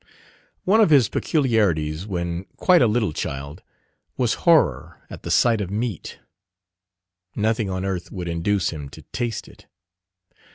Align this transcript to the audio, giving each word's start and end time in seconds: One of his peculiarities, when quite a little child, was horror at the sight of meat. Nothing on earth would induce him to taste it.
One 0.63 0.81
of 0.81 0.89
his 0.89 1.09
peculiarities, 1.09 2.07
when 2.07 2.45
quite 2.57 2.81
a 2.81 2.87
little 2.87 3.13
child, 3.13 3.61
was 4.17 4.33
horror 4.49 4.99
at 5.11 5.21
the 5.21 5.29
sight 5.29 5.61
of 5.61 5.69
meat. 5.69 6.17
Nothing 7.35 7.69
on 7.69 7.85
earth 7.85 8.11
would 8.11 8.27
induce 8.27 8.71
him 8.71 8.89
to 8.89 9.03
taste 9.03 9.47
it. 9.47 9.67